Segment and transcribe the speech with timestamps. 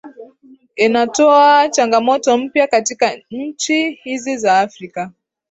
[0.75, 5.11] inatoa changamoto mpya katika nchi hizi za afrika